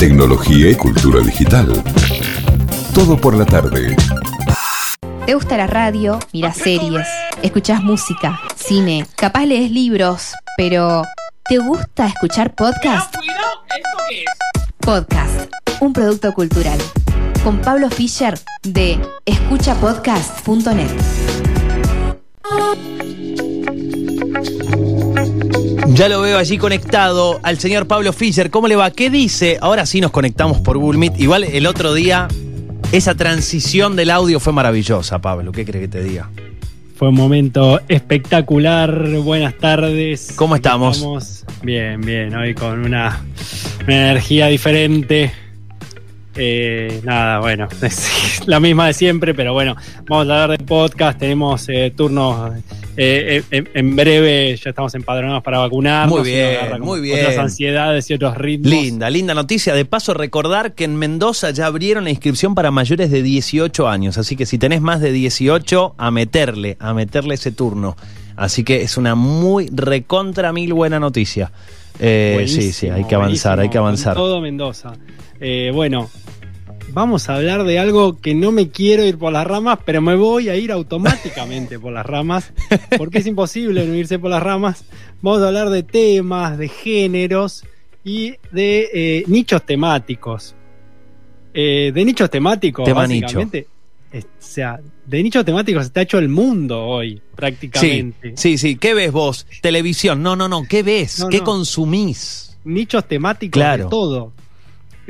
[0.00, 1.84] tecnología y cultura digital.
[2.94, 3.94] Todo por la tarde.
[5.26, 6.18] ¿Te gusta la radio?
[6.32, 7.06] Miras series,
[7.42, 11.02] escuchas música, cine, capaz lees libros, pero
[11.46, 13.14] ¿te gusta escuchar podcast?
[14.78, 16.78] Podcast, un producto cultural.
[17.44, 20.90] Con Pablo Fischer de escuchapodcast.net.
[25.88, 28.50] Ya lo veo allí conectado al señor Pablo Fischer.
[28.50, 28.90] ¿Cómo le va?
[28.90, 29.58] ¿Qué dice?
[29.60, 31.20] Ahora sí nos conectamos por Google Meet.
[31.20, 32.28] Igual el otro día,
[32.92, 35.52] esa transición del audio fue maravillosa, Pablo.
[35.52, 36.30] ¿Qué crees que te diga?
[36.96, 39.08] Fue un momento espectacular.
[39.22, 40.32] Buenas tardes.
[40.36, 40.96] ¿Cómo estamos?
[40.96, 42.34] Estamos bien, bien.
[42.34, 43.22] Hoy con una,
[43.84, 45.32] una energía diferente.
[46.36, 49.76] Eh, nada, bueno, es la misma de siempre, pero bueno,
[50.08, 51.18] vamos a hablar de podcast.
[51.18, 52.52] Tenemos eh, turnos
[52.96, 56.20] eh, en, en breve, ya estamos empadronados para vacunarnos.
[56.20, 57.20] Muy bien, muy bien.
[57.20, 58.70] Otras ansiedades y otros ritmos.
[58.72, 59.74] Linda, linda noticia.
[59.74, 64.18] De paso, recordar que en Mendoza ya abrieron la inscripción para mayores de 18 años.
[64.18, 67.96] Así que si tenés más de 18, a meterle, a meterle ese turno.
[68.36, 71.50] Así que es una muy recontra mil buena noticia.
[72.00, 74.14] Eh, sí, sí, hay que avanzar, hay que avanzar.
[74.14, 74.94] Todo Mendoza.
[75.38, 76.10] Eh, bueno,
[76.92, 80.14] vamos a hablar de algo que no me quiero ir por las ramas, pero me
[80.16, 82.52] voy a ir automáticamente por las ramas,
[82.98, 84.84] porque es imposible no irse por las ramas.
[85.22, 87.64] Vamos a hablar de temas, de géneros
[88.04, 90.54] y de eh, nichos temáticos.
[91.52, 93.66] Eh, de nichos temáticos, Tema básicamente.
[94.12, 98.32] O sea, de nichos temáticos está hecho el mundo hoy, Sí, prácticamente.
[98.36, 98.76] sí, sí.
[98.76, 99.46] ¿Qué ves vos?
[99.62, 100.22] Televisión.
[100.22, 100.64] No, no, no.
[100.68, 101.20] ¿Qué ves?
[101.20, 101.44] No, ¿Qué no.
[101.44, 102.56] consumís?
[102.64, 103.84] nichos temáticos Claro.
[103.84, 104.32] de todo.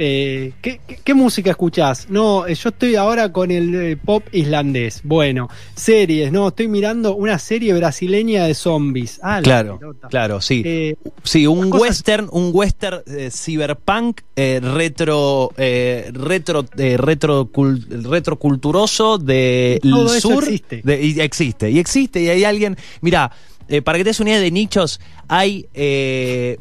[0.02, 2.08] Eh, ¿qué, qué, qué música escuchás?
[2.08, 5.02] No, eh, yo estoy ahora con el eh, pop islandés.
[5.04, 9.20] Bueno, series, no, estoy mirando una serie brasileña de zombies.
[9.22, 10.62] Ah, la Claro, claro, sí.
[10.64, 14.22] Eh, Sí, un cosas- western, un western cyberpunk
[14.62, 20.44] retro, eh, retro, eh, retro, cul- retroculturoso del eso sur.
[20.44, 20.80] existe.
[20.82, 22.76] de- y existe, y existe, y hay alguien.
[23.02, 23.30] Mira,
[23.70, 25.66] eh, para que te des una idea de nichos, hay.
[25.74, 26.58] eh,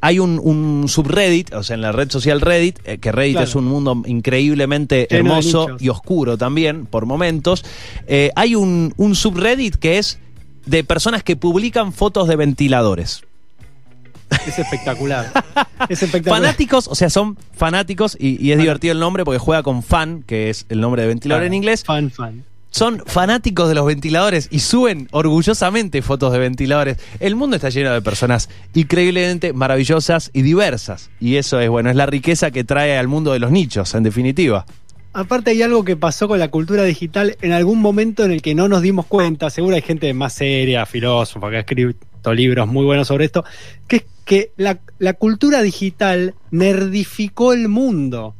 [0.00, 3.48] hay un, un subreddit, o sea, en la red social Reddit, eh, que Reddit Claro.
[3.48, 7.64] es un mundo increíblemente Lleno hermoso y oscuro también, por momentos.
[8.06, 10.20] Eh, hay un, un subreddit que es
[10.66, 13.24] de personas que publican fotos de ventiladores.
[14.46, 15.32] es espectacular.
[15.88, 16.42] es espectacular.
[16.42, 18.62] Fanáticos, o sea, son fanáticos y, y es Fan.
[18.62, 21.82] divertido el nombre porque juega con fan, que es el nombre de ventilador en inglés.
[21.84, 22.44] Fan, fan.
[22.70, 26.98] Son fanáticos de los ventiladores y suben orgullosamente fotos de ventiladores.
[27.18, 31.10] El mundo está lleno de personas increíblemente maravillosas y diversas.
[31.20, 34.04] Y eso es, bueno, es la riqueza que trae al mundo de los nichos, en
[34.04, 34.66] definitiva.
[35.12, 38.54] Aparte hay algo que pasó con la cultura digital en algún momento en el que
[38.54, 42.84] no nos dimos cuenta, seguro hay gente más seria, filósofa, que ha escrito libros muy
[42.84, 43.44] buenos sobre esto,
[43.88, 48.36] que es que la, la cultura digital nerdificó el mundo.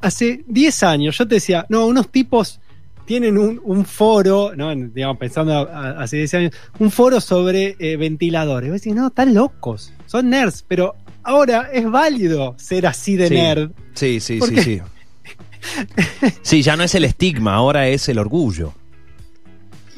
[0.00, 2.60] Hace 10 años yo te decía, no, unos tipos
[3.06, 4.74] tienen un, un foro, ¿no?
[4.74, 8.68] digamos, pensando hace 10 años, un foro sobre eh, ventiladores.
[8.68, 13.28] Y vos decís, no, están locos, son nerds, pero ahora es válido ser así de
[13.28, 13.34] Sí.
[13.34, 13.70] nerd.
[13.94, 14.80] Sí, sí, ¿Por sí, sí.
[16.42, 18.72] Sí, ya no es el estigma, ahora es el orgullo.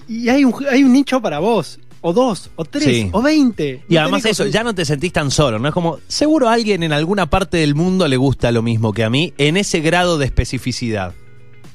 [0.08, 3.08] Y hay un, hay un nicho para vos, o dos, o tres, Sí.
[3.12, 3.82] o veinte.
[3.88, 5.66] Y No además eso, que- ya no te sentís tan solo, ¿no?
[5.68, 9.02] Es como, seguro a alguien en alguna parte del mundo le gusta lo mismo que
[9.02, 11.14] a mí, en ese grado de especificidad.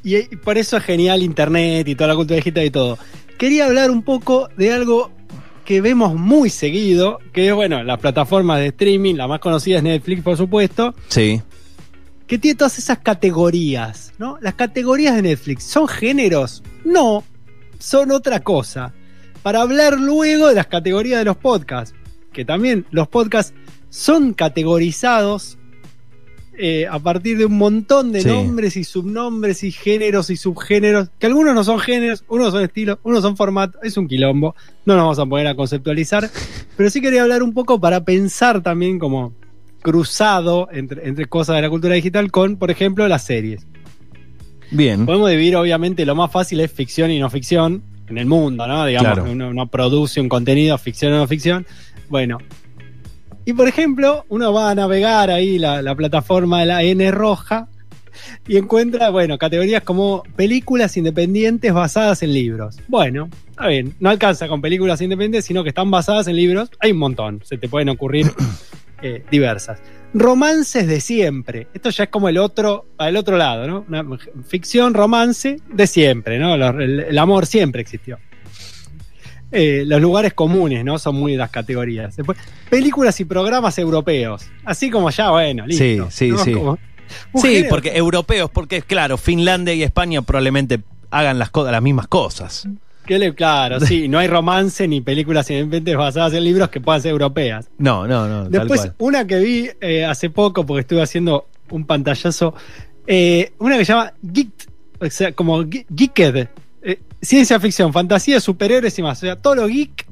[0.03, 2.97] Y, y por eso es genial Internet y toda la cultura digital y todo.
[3.37, 5.11] Quería hablar un poco de algo
[5.65, 9.83] que vemos muy seguido, que es, bueno, las plataformas de streaming, la más conocida es
[9.83, 11.41] Netflix, por supuesto, Sí.
[12.27, 14.37] que tiene todas esas categorías, ¿no?
[14.41, 16.63] Las categorías de Netflix, ¿son géneros?
[16.83, 17.23] No,
[17.79, 18.93] son otra cosa.
[19.43, 21.95] Para hablar luego de las categorías de los podcasts,
[22.33, 23.53] que también los podcasts
[23.89, 25.57] son categorizados
[26.63, 28.27] eh, a partir de un montón de Sí.
[28.27, 32.99] nombres y subnombres y géneros y subgéneros, que algunos no son géneros, unos son estilos,
[33.03, 34.55] unos son formatos, es un quilombo,
[34.85, 36.29] no nos vamos a poner a conceptualizar,
[36.77, 39.33] pero sí quería hablar un poco para pensar también como
[39.81, 43.65] cruzado entre, entre cosas de la cultura digital con, por ejemplo, las series.
[44.69, 45.05] Bien.
[45.05, 48.85] Podemos dividir, obviamente, lo más fácil es ficción y no ficción en el mundo, ¿no?
[48.85, 49.31] Digamos, Claro.
[49.31, 51.65] uno, uno produce un contenido, ficción o no ficción.
[52.09, 52.37] Bueno.
[53.45, 57.67] Y por ejemplo, uno va a navegar ahí la, la plataforma de la N roja
[58.47, 62.77] y encuentra, bueno, categorías como películas independientes basadas en libros.
[62.87, 66.69] Bueno, está bien, no alcanza con películas independientes, sino que están basadas en libros.
[66.79, 68.31] Hay un montón, se te pueden ocurrir
[69.01, 69.79] eh, diversas.
[70.13, 71.67] Romances de siempre.
[71.73, 73.85] Esto ya es como el otro, para el otro lado, ¿no?
[73.87, 74.05] Una
[74.45, 76.55] ficción, romance de siempre, ¿no?
[76.55, 78.17] El amor siempre existió.
[79.51, 80.97] Eh, los lugares comunes, ¿no?
[80.99, 82.15] Son muy las categorías.
[82.15, 82.37] Después,
[82.69, 84.45] películas y programas europeos.
[84.65, 85.83] Así como ya, bueno, listo.
[86.09, 86.43] Sí, sí, ¿no?
[86.43, 86.53] sí.
[86.53, 86.77] Como
[87.35, 92.65] Sí, género- porque europeos, porque claro, Finlandia y España probablemente hagan las, las mismas cosas.
[93.05, 97.01] que le- claro, sí, no hay romance ni películas independientes basadas en libros que puedan
[97.01, 97.67] ser europeas.
[97.77, 98.43] No, no, no.
[98.43, 98.95] tal Después, cual.
[98.99, 102.53] una que vi eh, hace poco, porque estuve haciendo un pantallazo,
[103.07, 104.49] eh, una que se llama Geek,
[105.01, 106.47] o sea, como Ge- Geeked,
[107.21, 109.17] ciencia ficción, fantasía, superhéroes y más.
[109.19, 110.05] O sea, todo lo geek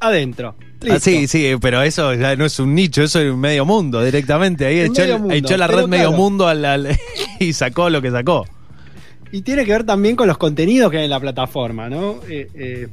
[0.00, 0.54] adentro.
[0.90, 4.04] Ah, sí, sí, pero eso ya no es un nicho, eso es un medio mundo
[4.04, 4.66] directamente.
[4.66, 6.98] Ahí echó, mundo, la red medio mundo al- al-
[7.40, 8.46] y sacó lo que sacó.
[9.32, 12.20] Y tiene que ver también con los contenidos que hay en la plataforma, ¿no?
[12.28, 12.88] Eh, eh,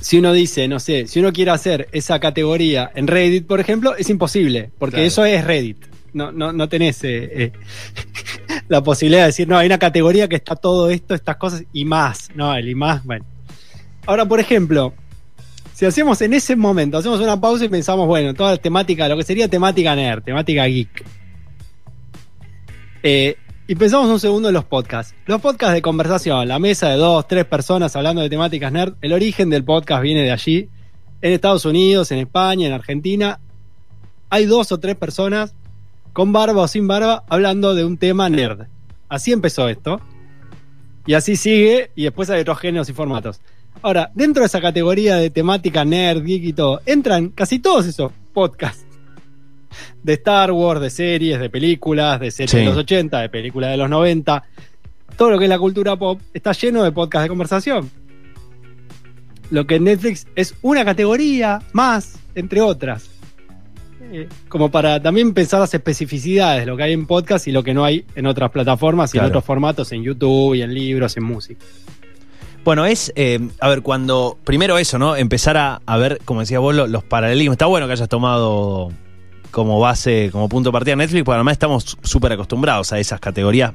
[0.00, 3.94] si uno dice, no sé, si uno quiere hacer esa categoría en Reddit, por ejemplo,
[3.96, 5.06] es imposible, porque Claro.
[5.06, 5.78] eso es Reddit.
[6.14, 7.52] No, no, no tenés eh,
[8.68, 11.84] la posibilidad de decir, no, hay una categoría que está todo esto, estas cosas y
[11.84, 12.28] más.
[12.34, 13.24] No, el y más, bueno.
[14.06, 14.94] Ahora, por ejemplo,
[15.74, 19.16] si hacemos en ese momento, hacemos una pausa y pensamos, bueno, toda la temática, lo
[19.16, 21.04] que sería temática nerd, temática geek.
[23.02, 23.36] Eh,
[23.66, 25.14] y pensamos un segundo en los podcasts.
[25.26, 29.12] Los podcasts de conversación, la mesa de dos, tres personas hablando de temáticas nerd, el
[29.12, 30.68] origen del podcast viene de allí.
[31.20, 33.40] En Estados Unidos, en España, en Argentina,
[34.30, 35.54] hay dos o tres personas
[36.12, 38.66] con barba o sin barba hablando de un tema nerd.
[39.08, 40.00] Así empezó esto.
[41.06, 43.40] Y así sigue, y después hay otros géneros y formatos.
[43.80, 48.12] Ahora, dentro de esa categoría de temática nerd, geek y todo, entran casi todos esos
[48.34, 48.84] podcasts.
[50.02, 52.58] De Star Wars, de series, de películas, de series Sí.
[52.58, 54.42] de los 80, de películas de los 90.
[55.16, 57.90] Todo lo que es la cultura pop está lleno de podcasts de conversación.
[59.50, 63.08] Lo que en Netflix es una categoría más, entre otras.
[64.10, 67.74] Eh, como para también pensar las especificidades, lo que hay en podcast y lo que
[67.74, 69.26] no hay en otras plataformas y Claro.
[69.26, 71.64] en otros formatos, en YouTube y en libros, en música.
[72.64, 75.16] Bueno, es, eh, a ver, cuando, primero eso, ¿no?
[75.16, 77.54] Empezar a, a ver, como decías vos, lo- los paralelismos.
[77.54, 78.90] Está bueno que hayas tomado
[79.50, 83.72] como base, como punto de partida Netflix, porque además estamos súper acostumbrados a esas categorías.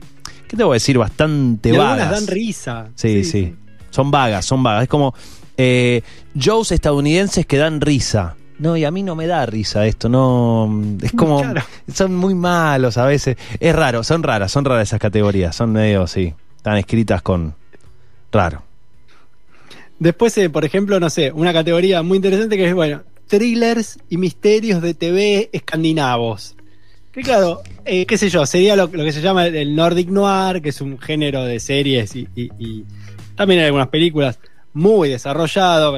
[0.47, 0.97] ¿Qué te voy a decir?
[0.99, 2.01] Bastante y vagas.
[2.01, 2.89] algunas dan risa.
[2.95, 3.55] Sí, sí,
[3.89, 4.83] Son vagas, son vagas.
[4.83, 5.15] Es como
[5.57, 6.01] eh,
[6.35, 8.35] shows estadounidenses que dan risa.
[8.59, 10.81] No, y a mí no me da risa esto, no.
[11.01, 11.41] Es como.
[11.41, 11.61] Claro.
[11.93, 13.35] Son muy malos a veces.
[13.59, 15.55] Es raro, son raras, son raras esas categorías.
[15.55, 16.33] Son medio, sí.
[16.57, 17.55] Están escritas con.
[18.31, 18.63] Raro.
[19.99, 24.17] Después, eh, por ejemplo, no sé, una categoría muy interesante que es, bueno, thrillers y
[24.17, 26.55] misterios de TV escandinavos.
[27.11, 30.61] Que claro, eh, qué sé yo, sería lo, lo que se llama el Nordic Noir,
[30.61, 32.85] que es un género de series y, y- y
[33.35, 34.39] también hay algunas películas
[34.73, 35.95] muy desarrollado.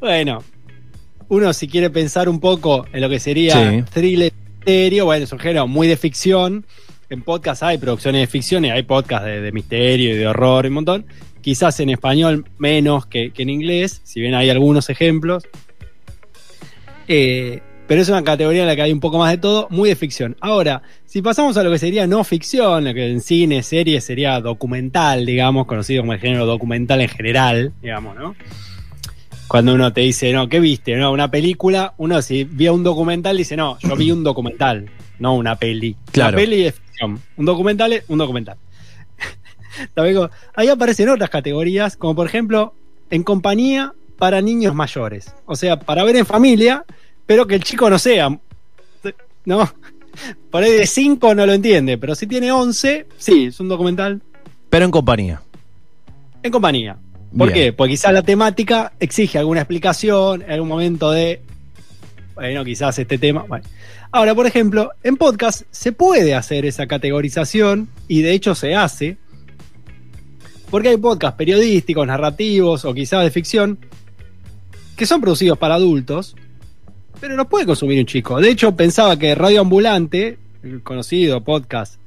[0.00, 0.42] Bueno,
[1.32, 3.82] uno si quiere pensar un poco en lo que sería Sí.
[3.90, 6.66] thriller misterio, bueno, es un género muy de ficción.
[7.08, 10.66] En podcast hay producciones de ficción y hay podcasts de, de misterio y de horror
[10.66, 11.06] y un montón.
[11.40, 15.44] Quizás en español menos que, que en inglés, si bien hay algunos ejemplos.
[17.08, 19.88] Eh, pero es una categoría en la que hay un poco más de todo, muy
[19.88, 20.36] de ficción.
[20.40, 24.38] Ahora, si pasamos a lo que sería no ficción, lo que en cine, serie sería
[24.40, 28.34] documental, digamos, conocido como el género documental en general, digamos, ¿no?
[29.52, 30.96] Cuando uno te dice, no, ¿qué viste?
[30.96, 34.88] No, una película, uno si vio un documental dice, no, yo vi un documental,
[35.18, 35.94] no una peli.
[36.10, 36.30] Claro.
[36.30, 37.20] Una peli es ficción.
[37.36, 38.56] Un documental es un documental.
[40.56, 42.74] Ahí aparecen otras categorías, como por ejemplo,
[43.10, 45.34] en compañía para niños mayores.
[45.44, 46.86] O sea, para ver en familia,
[47.26, 48.30] pero que el chico no sea.
[49.44, 49.70] ¿No?
[50.50, 54.22] Por ahí de 5 no lo entiende, pero si tiene 11, sí, es un documental
[54.70, 55.42] Pero en compañía.
[56.42, 56.96] en compañía.
[57.36, 57.66] ¿Por Bien.
[57.66, 57.72] qué?
[57.72, 61.40] Porque quizás la temática exige alguna explicación, algún momento de.
[62.34, 63.44] Bueno, quizás este tema.
[63.48, 63.64] Bueno.
[64.10, 69.16] Ahora, por ejemplo, en podcast se puede hacer esa categorización y de hecho se hace.
[70.70, 73.78] Porque hay podcasts periodísticos, narrativos o quizás de ficción
[74.96, 76.36] que son producidos para adultos,
[77.20, 78.40] pero no puede consumir un chico.
[78.40, 82.01] De hecho, pensaba que Radio Ambulante, el conocido podcast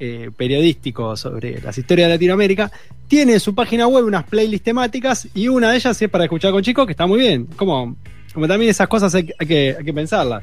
[0.00, 2.72] eh, periodístico sobre las historias de Latinoamérica,
[3.06, 6.50] tiene en su página web unas playlists temáticas y una de ellas es para escuchar
[6.52, 7.46] con chicos, que está muy bien.
[7.56, 7.96] Como,
[8.34, 10.42] como también esas cosas hay, que- hay que, hay que pensarlas.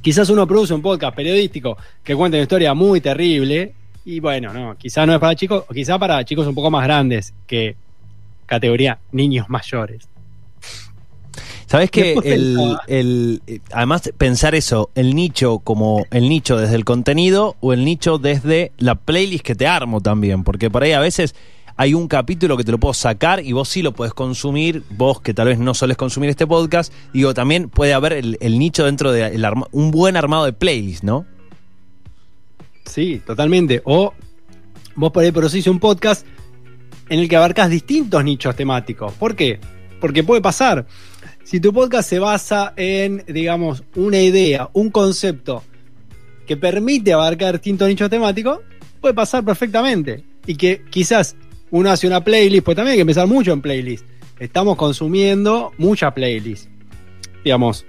[0.00, 3.74] Quizás uno produce un podcast periodístico que cuenta una historia muy terrible
[4.04, 6.82] y bueno, no, quizás no es para chicos, o quizás para chicos un poco más
[6.84, 7.76] grandes que
[8.46, 10.08] categoría niños mayores.
[11.72, 11.90] ¿Sabes
[12.26, 17.72] El, el- eh, además, pensar eso, el nicho como el nicho desde el contenido o
[17.72, 21.34] el nicho desde la playlist que te armo también, porque por ahí a veces
[21.78, 25.22] hay un capítulo que te lo puedo sacar y vos sí lo puedes consumir, vos
[25.22, 28.84] que tal vez no solés consumir este podcast, digo, también puede haber el, el nicho
[28.84, 31.24] dentro de el arma- un buen armado de playlist, ¿no?
[32.84, 33.80] Sí, totalmente.
[33.86, 34.12] O
[34.94, 36.26] vos por ahí producís un podcast
[37.08, 39.14] en el que abarcas distintos nichos temáticos.
[39.14, 39.58] ¿Por qué?
[40.02, 40.84] porque puede pasar.
[41.44, 45.62] Si tu podcast se basa en, digamos, una idea, un concepto
[46.46, 48.60] que permite abarcar distintos nichos temáticos,
[49.00, 50.24] puede pasar perfectamente.
[50.46, 51.36] Y que quizás
[51.70, 54.04] uno hace una playlist, pues también hay que empezar mucho en playlist.
[54.38, 56.68] Estamos consumiendo mucha playlist.
[57.44, 57.84] Digamos,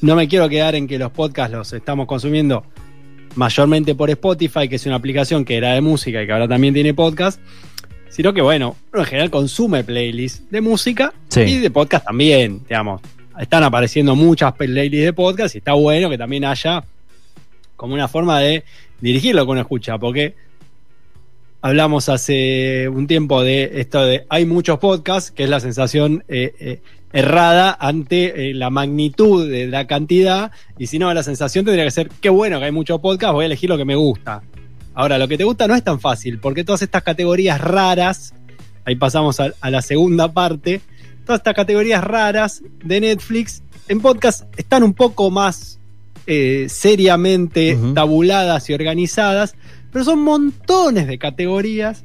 [0.00, 2.64] no me quiero quedar en que los podcasts los estamos consumiendo
[3.34, 6.74] mayormente por Spotify, que es una aplicación que era de música y que ahora también
[6.74, 7.40] tiene podcast,
[8.14, 11.40] sino que bueno, uno en general consume playlists de música Sí.
[11.40, 13.00] y de podcast también, digamos.
[13.38, 16.84] Están apareciendo muchas playlists de podcast y está bueno que también haya
[17.76, 18.62] como una forma de
[19.00, 20.36] dirigir lo que uno escucha, porque
[21.60, 26.54] hablamos hace un tiempo de esto de hay muchos podcasts, que es la sensación eh,
[26.60, 26.80] eh,
[27.12, 31.90] errada ante eh, la magnitud de la cantidad, y si no, la sensación tendría que
[31.90, 34.42] ser, qué bueno que hay muchos podcasts, voy a elegir lo que me gusta.
[34.94, 38.32] Ahora, lo que te gusta no es tan fácil, porque todas estas categorías raras,
[38.84, 40.80] ahí pasamos a, a la segunda parte,
[41.26, 45.78] todas estas categorías raras de Netflix en podcast están un poco más
[46.26, 49.56] eh, seriamente tabuladas y organizadas,
[49.92, 52.04] pero son montones de categorías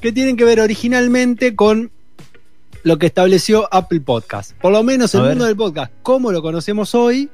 [0.00, 1.92] que tienen que ver originalmente con
[2.82, 4.52] lo que estableció Apple Podcast.
[4.54, 5.32] Por lo menos A el ver.
[5.32, 7.30] mundo del podcast, como lo conocemos hoy,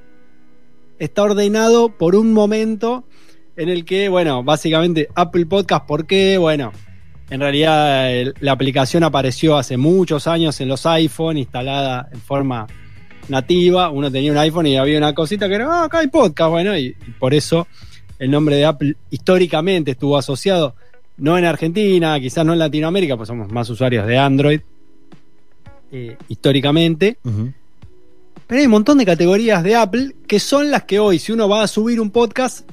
[0.99, 3.05] está ordenado por un momento
[3.59, 6.38] en el que, bueno, básicamente Apple Podcast, ¿por qué?
[6.38, 6.73] Bueno,
[7.29, 12.67] en realidad el- la aplicación apareció hace muchos años en los iPhone, instalada en forma
[13.29, 13.91] nativa.
[13.91, 16.77] Uno tenía un iPhone y había una cosita que era, ah, acá hay podcast, bueno,
[16.79, 17.67] y, y por eso
[18.19, 20.75] el nombre de Apple históricamente estuvo asociado,
[21.19, 24.61] no en Argentina, quizás no en Latinoamérica, pues somos más usuarios de Android,
[25.93, 27.19] eh, históricamente.
[28.47, 31.49] Pero hay un montón de categorías de Apple que son las que hoy, si uno
[31.49, 32.69] va a subir un podcast,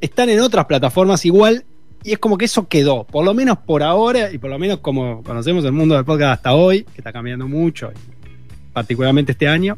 [0.00, 1.64] están en otras plataformas igual.
[2.02, 4.78] Y es como que eso quedó, por lo menos por ahora, y por lo menos
[4.78, 7.92] como conocemos el mundo del podcast hasta hoy, que está cambiando mucho,
[8.72, 9.76] particularmente este año.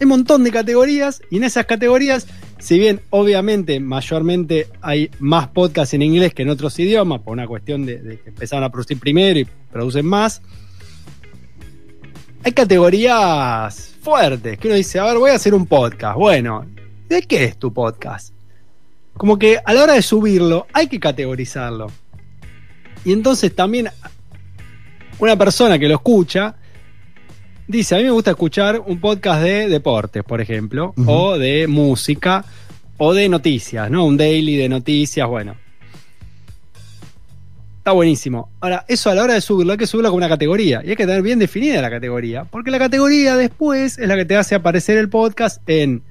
[0.00, 2.26] Hay un montón de categorías, y en esas categorías,
[2.58, 7.46] si bien obviamente mayormente hay más podcasts en inglés que en otros idiomas, por una
[7.46, 10.42] cuestión de, de que empezaron a producir primero y producen más,
[12.42, 16.18] hay categorías fuertes, que uno dice, a ver, voy a hacer un podcast.
[16.18, 16.66] Bueno,
[17.08, 18.35] ¿de qué es tu podcast?
[19.16, 21.90] Como que a la hora de subirlo hay que categorizarlo.
[23.04, 23.88] Y entonces también
[25.18, 26.56] una persona que lo escucha
[27.66, 32.44] dice, a mí me gusta escuchar un podcast de deportes, por ejemplo, o de música,
[32.98, 34.04] o de noticias, ¿no?
[34.04, 35.56] Un daily de noticias, bueno.
[37.78, 38.50] Está buenísimo.
[38.60, 40.82] Ahora, eso a la hora de subirlo hay que subirlo con una categoría.
[40.84, 42.44] Y hay que tener bien definida la categoría.
[42.44, 46.02] Porque la categoría después es la que te hace aparecer el podcast en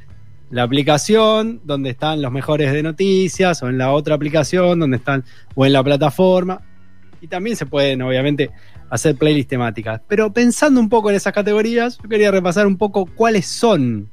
[0.49, 5.23] la aplicación donde están los mejores de noticias o en la otra aplicación donde están
[5.55, 6.61] o en la plataforma.
[7.21, 8.51] Y también se pueden, obviamente,
[8.89, 10.01] hacer playlists temáticas.
[10.07, 14.09] Pero pensando un poco en esas categorías, yo quería repasar un poco cuáles son.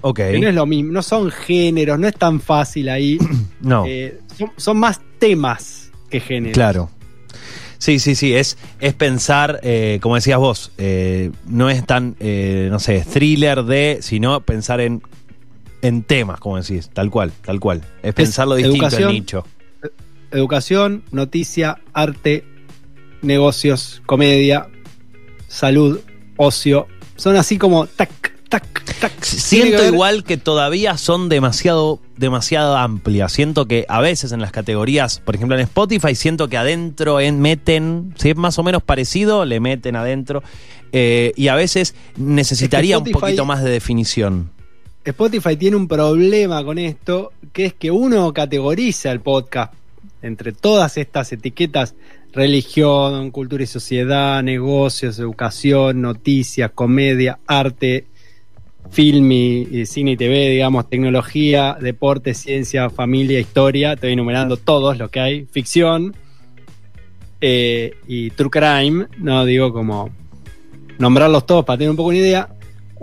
[0.00, 0.16] Ok.
[0.16, 3.18] Que no es lo mismo, no son géneros, no es tan fácil ahí.
[3.60, 3.86] No.
[3.86, 6.52] Eh, son, son más temas que géneros.
[6.52, 6.90] Claro.
[7.78, 12.78] Sí, sí, sí, es, es pensar, eh, como decías vos, eh, no es tan, no
[12.78, 15.00] sé, thriller de, sino pensar en,
[15.84, 17.82] en temas, como decís, tal cual, tal cual.
[18.02, 19.10] Es pensarlo distinto educación.
[19.10, 19.46] el nicho.
[20.30, 22.44] Educación, noticia, arte,
[23.22, 24.66] negocios, comedia,
[25.46, 26.00] salud,
[26.36, 26.88] ocio.
[27.16, 28.10] Son así como tac,
[28.48, 29.14] tac, tac.
[29.20, 33.32] Que Siento igual que todavía son demasiado, demasiado amplias.
[33.32, 37.40] Siento que a veces en las categorías, por ejemplo en Spotify, siento que adentro en,
[37.40, 40.42] meten, si es más o menos parecido, le meten adentro.
[40.92, 44.50] Eh, y a veces necesitaría un Spotify- poquito más de definición.
[45.04, 49.74] Spotify tiene un problema con esto, que es que uno categoriza el podcast
[50.22, 51.94] entre todas estas etiquetas,
[52.32, 58.06] religión, cultura y sociedad, negocios, educación, noticias, comedia, arte,
[58.90, 64.98] film y, y cine y TV, digamos, tecnología, deporte, ciencia, familia, historia, estoy enumerando todos
[64.98, 66.14] lo que hay, ficción
[67.40, 70.10] eh, y true crime, no digo como
[70.98, 72.48] nombrarlos todos para tener un poco una idea,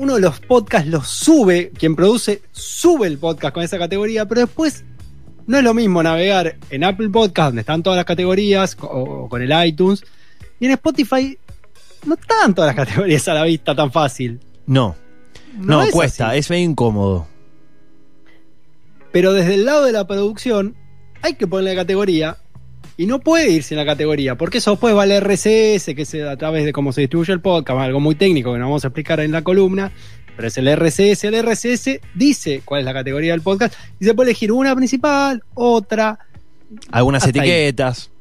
[0.01, 4.41] uno de los podcasts los sube, quien produce sube el podcast con esa categoría, pero
[4.41, 4.83] después
[5.45, 9.43] no es lo mismo navegar en Apple Podcast, donde están todas las categorías, o, con
[9.43, 10.03] el iTunes,
[10.59, 11.37] y en Spotify
[12.03, 14.39] no están todas las categorías a la vista tan fácil.
[14.65, 14.95] No,
[15.55, 16.39] no, es cuesta, así.
[16.39, 17.27] es medio incómodo.
[19.11, 20.75] Pero desde el lado de la producción
[21.21, 22.37] hay que ponerle la categoría
[23.01, 26.13] y no puede irse en la categoría, porque eso después va al RSS, que es
[26.13, 28.89] a través de cómo se distribuye el podcast, algo muy técnico que no vamos a
[28.89, 29.91] explicar en la columna,
[30.35, 31.23] pero es el RSS.
[31.23, 35.41] El RSS dice cuál es la categoría del podcast y se puede elegir una principal,
[35.55, 36.19] otra.
[36.91, 38.11] Algunas etiquetas.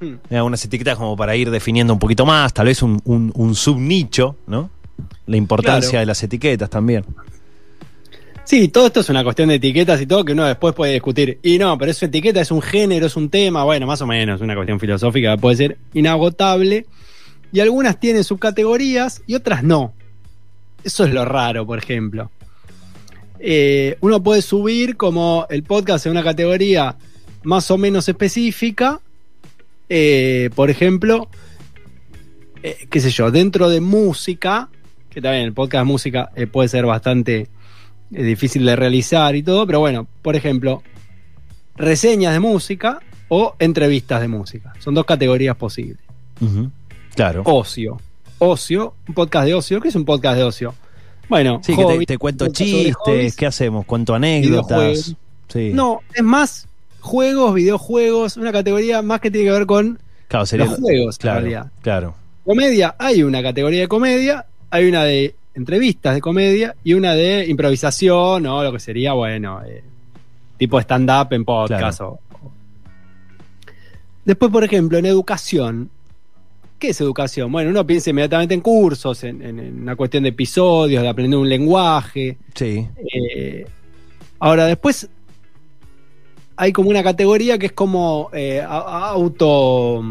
[0.00, 0.16] Hmm.
[0.28, 3.54] Hay algunas etiquetas como para ir definiendo un poquito más, tal vez un, un, un
[3.54, 4.68] subnicho, ¿no?
[5.28, 6.00] La importancia Claro.
[6.00, 7.06] de las etiquetas también.
[8.50, 11.38] Sí, todo esto es una cuestión de etiquetas y todo que uno después puede discutir.
[11.40, 14.40] Y no, pero es etiqueta, es un género, es un tema, bueno, más o menos,
[14.40, 16.84] una cuestión filosófica puede ser inagotable.
[17.52, 19.92] Y algunas tienen subcategorías y otras no.
[20.82, 22.28] Eso es lo raro, por ejemplo.
[23.38, 26.96] Eh, uno puede subir como el podcast en una categoría
[27.44, 28.98] más o menos específica.
[29.88, 31.28] Eh, por ejemplo,
[32.64, 34.70] eh, qué sé yo, dentro de música,
[35.08, 37.46] que también el podcast música puede ser bastante
[38.12, 40.82] es difícil de realizar y todo, pero bueno, por ejemplo,
[41.76, 44.72] reseñas de música o entrevistas de música.
[44.78, 45.98] Son dos categorías posibles.
[47.14, 47.42] Claro.
[47.44, 48.00] Ocio.
[48.38, 49.80] Ocio, un podcast de ocio.
[49.80, 50.74] ¿Qué es un podcast de ocio?
[51.28, 53.36] Bueno, sí, que te, cuento chistes, hobbies.
[53.36, 53.86] ¿qué hacemos?
[53.86, 55.14] Cuento anécdotas.
[55.48, 55.70] Sí.
[55.72, 56.66] No, es más
[57.00, 59.98] juegos, videojuegos, una categoría más que tiene que ver con
[60.28, 61.72] claro, sería los juegos, en claro, realidad.
[61.82, 62.14] claro.
[62.44, 62.96] comedia.
[62.98, 68.46] Hay una categoría de comedia, hay una de entrevistas de comedia y una de improvisación
[68.46, 69.82] o lo que sería, bueno, eh,
[70.58, 72.00] tipo stand-up en podcast.
[72.02, 72.18] o-
[74.24, 75.90] Después, por ejemplo, en educación.
[76.78, 77.50] ¿Qué es educación?
[77.52, 81.38] Bueno, uno piensa inmediatamente en cursos, en, en- en una cuestión de episodios, de aprender
[81.38, 82.38] un lenguaje.
[82.54, 82.86] Sí.
[83.14, 83.66] Eh,
[84.38, 85.08] ahora, después
[86.56, 90.04] hay como una categoría que es como eh, auto.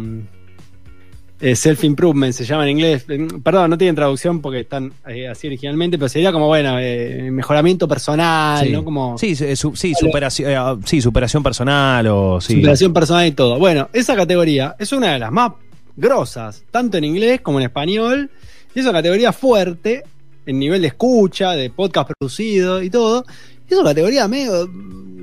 [1.41, 3.05] Eh, self-improvement se llama en inglés.
[3.07, 7.29] Mm, Perdón, no tienen traducción porque están eh, así originalmente, pero sería como, bueno, eh,
[7.31, 8.71] mejoramiento personal, sí.
[8.71, 8.83] ¿no?
[8.83, 12.55] Como sí, su- su- sí, superación, eh, sí, superación personal o sí.
[12.55, 13.57] superación personal y todo.
[13.59, 15.53] Bueno, esa categoría es una de las más
[15.95, 18.29] grosas, tanto en inglés como en español.
[18.75, 20.03] Y es una categoría fuerte
[20.45, 23.25] en nivel de escucha, de podcast producido y todo.
[23.69, 24.69] Y es una categoría medio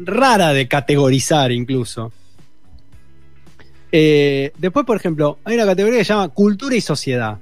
[0.04, 2.12] rara de categorizar incluso.
[3.92, 7.38] Eh, después, por ejemplo, hay una categoría que se llama cultura y sociedad.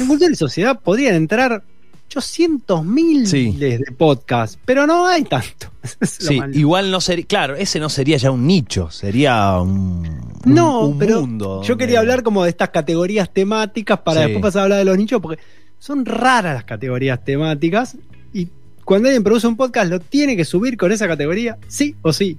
[0.00, 1.62] En cultura y sociedad podrían entrar
[2.08, 3.52] 800 mil Sí.
[3.52, 5.70] de podcast, pero no hay tanto.
[6.02, 6.54] Sí, malo.
[6.56, 10.06] igual no sería, claro, ese no sería ya un nicho, sería un,
[10.46, 11.62] un- No, un pero mundo.
[11.62, 14.26] yo quería hablar como de estas categorías temáticas para Sí.
[14.28, 15.42] después pasar a hablar de los nichos, porque
[15.78, 17.96] son raras las categorías temáticas
[18.32, 18.48] y
[18.84, 22.38] cuando alguien produce un podcast lo tiene que subir con esa categoría, sí o sí.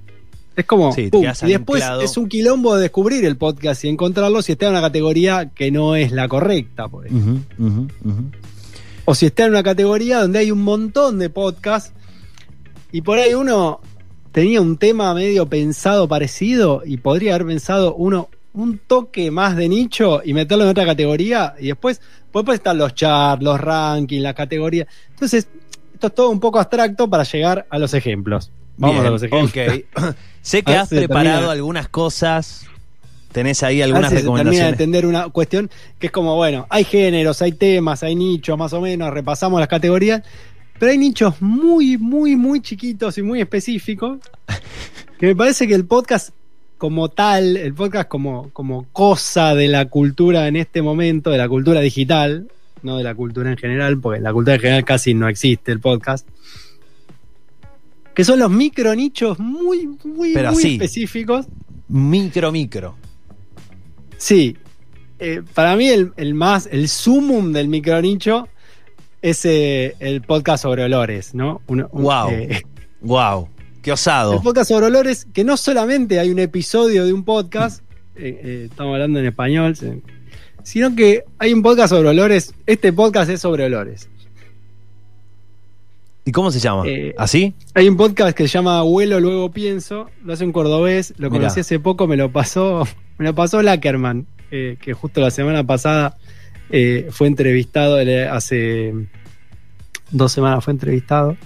[0.56, 4.40] Es como, Sí, pum, y después es un quilombo de descubrir el podcast y encontrarlo
[4.40, 7.86] si está en una categoría que no es la correcta, por ejemplo.
[9.04, 11.92] O si está en una categoría donde hay un montón de podcasts
[12.90, 13.80] y por ahí uno
[14.32, 19.68] tenía un tema medio pensado parecido y podría haber pensado uno un toque más de
[19.68, 22.00] nicho y meterlo en otra categoría y después,
[22.32, 24.86] después están los charts, los rankings, la categoría.
[25.10, 25.46] Entonces,
[25.92, 28.50] esto es todo un poco abstracto para llegar a los ejemplos.
[28.78, 29.84] Vamos Bien, a los ejemplos.
[29.94, 30.14] ok.
[30.46, 31.52] sé que has preparado termina.
[31.52, 32.66] algunas cosas.
[33.32, 34.72] Tenés ahí algunas se termina de recomendaciones.
[34.72, 38.80] entender una cuestión que es como, bueno, hay géneros, hay temas, hay nichos, más o
[38.80, 40.22] menos, repasamos las categorías,
[40.78, 44.20] pero hay nichos muy, muy, muy chiquitos y muy específicos,
[45.18, 46.30] que me parece que el podcast
[46.78, 51.48] como tal, el podcast como, como cosa de la cultura en este momento, de la
[51.48, 52.46] cultura digital,
[52.82, 55.72] no de la cultura en general, porque en la cultura en general casi no existe
[55.72, 56.26] el podcast,
[58.16, 60.72] que son los micro nichos muy, muy, Pero muy así.
[60.72, 61.46] específicos.
[61.88, 62.96] Micro, micro.
[64.16, 64.56] Sí.
[65.18, 68.48] Eh, para mí el, el más, el sumum del micronicho
[69.22, 71.60] es eh, el podcast sobre olores, ¿no?
[71.68, 72.30] Un- Wow.
[72.30, 72.62] eh,
[73.02, 73.48] Wow.
[73.82, 74.42] Qué el osado.
[74.42, 77.82] podcast sobre olores, que no solamente hay un episodio de un podcast,
[78.16, 79.76] estamos hablando en español,
[80.64, 82.52] sino que hay un podcast sobre olores.
[82.66, 84.08] Este podcast es sobre olores.
[86.28, 86.82] ¿Y cómo se llama?
[86.86, 87.54] Eh, ¿Así?
[87.72, 91.42] Hay un podcast que se llama Huelo, luego pienso, lo hace un cordobés, lo Mirá.
[91.42, 92.84] conocí hace poco, me lo pasó,
[93.18, 96.16] me lo pasó Lackerman, eh, que justo la semana pasada
[96.70, 97.98] eh, fue entrevistado,
[98.32, 98.92] hace
[100.10, 101.36] dos semanas fue entrevistado.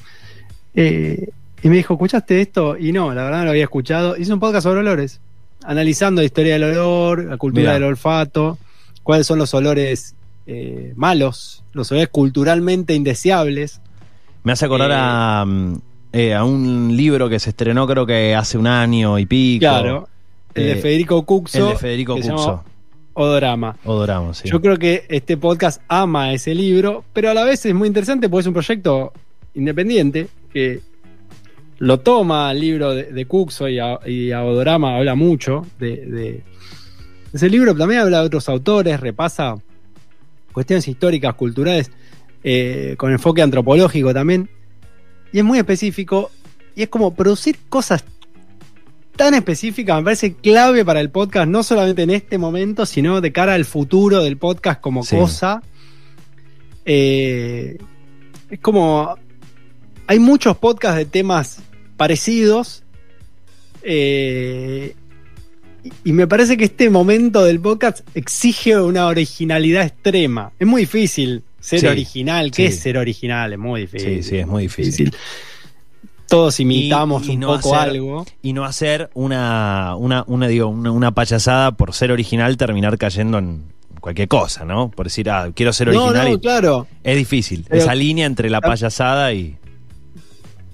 [0.75, 1.29] y
[1.69, 2.79] me dijo, ¿escuchaste esto?
[2.79, 4.17] Y no, la verdad no lo había escuchado.
[4.17, 5.21] Hizo un podcast sobre olores,
[5.63, 7.75] analizando la historia del olor, la cultura Mirá.
[7.75, 8.57] del olfato,
[9.03, 10.15] cuáles son los olores
[10.97, 13.83] malos, los olores culturalmente indeseables.
[14.45, 15.75] Me hace acordar eh, a, mm,
[16.13, 19.61] eh, a un libro que se estrenó creo que hace un año y pico.
[19.61, 20.09] Claro.
[20.55, 21.59] El de Eh, Federico Cuxo.
[21.59, 22.65] El de Federico Cuxo.
[23.15, 23.77] Odorama.
[23.85, 24.49] Odoramos, sí.
[24.49, 28.29] Yo creo que este podcast ama ese libro, pero a la vez es muy interesante
[28.29, 29.13] porque es un proyecto
[29.55, 30.81] independiente que
[31.79, 35.97] lo toma el libro de, de Cuxo y a, y a Odorama habla mucho de,
[36.07, 36.43] de
[37.33, 37.75] ese libro.
[37.77, 39.57] También habla de otros autores, repasa
[40.53, 41.91] cuestiones históricas, culturales,
[42.45, 44.49] eh, con enfoque antropológico también.
[45.33, 46.31] Y es muy específico
[46.75, 48.05] y es como producir cosas
[49.17, 53.33] tan específica, me parece clave para el podcast, no solamente en este momento, sino de
[53.33, 55.17] cara al futuro del podcast como Sí.
[55.17, 55.63] cosa.
[56.85, 57.77] Eh,
[58.51, 59.15] es como.
[60.07, 61.59] Hay muchos podcasts de temas
[61.97, 62.83] parecidos.
[63.83, 64.95] eh,
[66.05, 70.53] y me parece que este momento del podcast exige una originalidad extrema.
[70.59, 72.51] Es muy difícil ser Sí, original.
[72.51, 72.75] ¿Qué sí.
[72.75, 73.53] es ser original?
[73.53, 74.23] Es muy difícil.
[74.23, 75.15] Sí, sí, es muy difícil.
[76.29, 78.27] Todos imitamos Y- y un no poco hacer- algo.
[78.43, 83.39] Y no hacer una, una, una, digo, una, una payasada por ser original, terminar cayendo
[83.39, 83.65] en
[84.01, 84.91] cualquier cosa, ¿no?
[84.91, 86.29] Por decir, ah, quiero ser original.
[86.29, 86.87] no, y- claro.
[87.03, 87.65] Es difícil.
[87.69, 89.57] Pero- Esa línea entre la payasada y.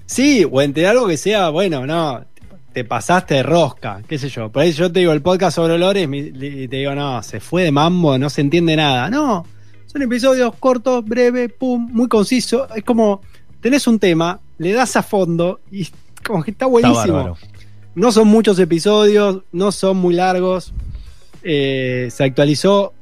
[0.05, 2.23] Sí, o entre algo que sea, bueno, no,
[2.71, 4.49] te pasaste de rosca, qué sé yo.
[4.51, 7.63] Por ahí yo te digo el podcast sobre olores y te digo, no, se fue
[7.63, 9.09] de mambo, no se entiende nada.
[9.09, 9.45] No,
[9.87, 12.67] son episodios cortos, breves, pum, muy conciso.
[12.75, 13.21] Es como,
[13.61, 15.87] tenés un tema, le das a fondo y
[16.23, 17.37] como que está buenísimo.
[17.95, 20.73] No son muchos episodios, no son muy largos.
[21.41, 22.93] Eh, se actualizó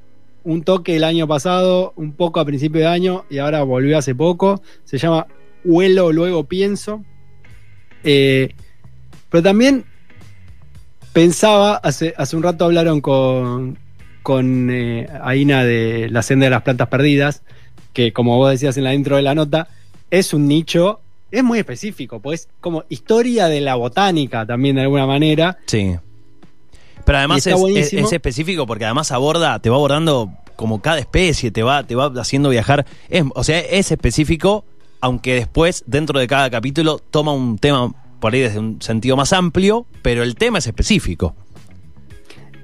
[0.44, 4.14] un toque el año pasado, un poco a principio de año, y ahora volvió hace
[4.14, 4.62] poco.
[4.86, 5.28] Se llama
[5.66, 7.04] Huelo, luego pienso.
[8.04, 8.54] Eh,
[9.30, 9.86] pero también
[11.12, 13.80] pensaba, hace, hace un rato hablaron con,
[14.26, 17.44] con eh, Aina de La Senda de las Plantas Perdidas,
[17.94, 19.68] que como vos decías en la intro de la nota,
[20.10, 25.06] es un nicho, es muy específico, pues como historia de la botánica también de alguna
[25.06, 25.60] manera.
[25.68, 25.96] Sí.
[27.06, 28.08] Pero además es, es- buenísimo.
[28.08, 32.12] es específico porque además aborda, te va abordando como cada especie, te va, te va
[32.20, 32.84] haciendo viajar.
[33.10, 34.66] Es- o sea, es específico,
[35.02, 39.34] aunque después, dentro de cada capítulo, toma un tema por ahí desde un sentido más
[39.34, 41.36] amplio, pero el tema es específico.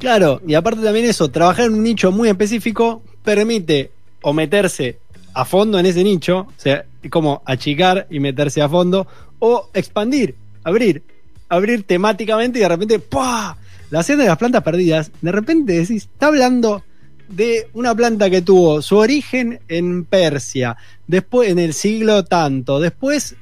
[0.02, 3.92] Claro, y aparte también eso, trabajar en un nicho muy específico permite
[4.24, 4.98] o meterse
[5.32, 9.06] a fondo en ese nicho, o sea, como achicar y meterse a fondo,
[9.38, 10.34] o expandir,
[10.64, 11.04] abrir,
[11.50, 13.56] abrir temáticamente y de repente, ¡pua!
[13.92, 16.84] La senda de las plantas perdidas, de repente decís, está hablando
[17.30, 23.36] de una planta que tuvo su origen en Persia, después en el siglo tanto, después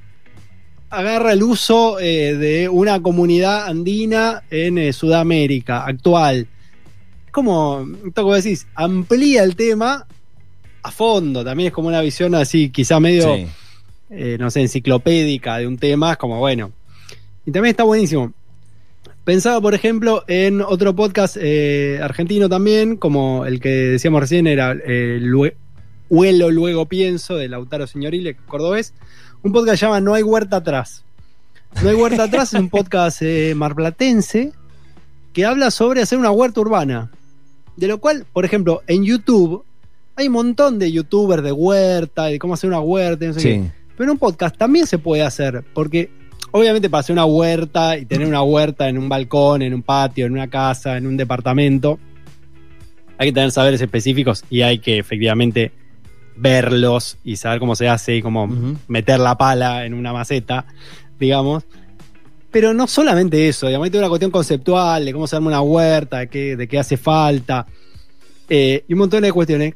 [0.90, 6.48] agarra el uso eh, de una comunidad andina en eh, Sudamérica actual.
[7.32, 10.08] Como, que decís, amplía el tema
[10.82, 13.48] a fondo, también es como una visión así, quizá medio, Sí.
[14.10, 16.72] eh, no sé, enciclopédica de un tema, es como bueno.
[17.46, 18.34] Y también está buenísimo.
[19.24, 21.38] Pensaba, por ejemplo, en otro podcast
[22.02, 24.76] argentino también, como el que decíamos recién, era
[26.10, 28.94] Huelo, Luego Pienso, de Lautaro Señorile, cordobés.
[29.42, 31.04] Un podcast que se llama No hay huerta atrás.
[31.82, 34.52] No hay huerta atrás es un podcast eh, marplatense
[35.34, 37.12] que habla sobre hacer una huerta urbana.
[37.78, 39.64] De lo cual, por ejemplo, en YouTube
[40.16, 43.42] hay un montón de youtubers de huerta, y de cómo hacer una huerta, no sé
[43.42, 43.64] qué.
[43.64, 43.72] Sí.
[43.96, 46.10] Pero en un podcast también se puede hacer, porque
[46.52, 50.26] obviamente para hacer una huerta y tener una huerta en un balcón, en un patio,
[50.26, 52.00] en una casa, en un departamento,
[53.18, 55.72] hay que tener saberes específicos y hay que efectivamente
[56.40, 58.48] verlos y saber cómo se hace y cómo
[58.88, 60.66] meter la pala en una maceta,
[61.20, 61.66] digamos.
[62.52, 65.62] Pero no solamente eso, digamos, hay toda una cuestión conceptual de cómo se arma una
[65.62, 67.68] huerta, de qué, de qué hace falta,
[68.50, 69.76] eh, y un montón de cuestiones.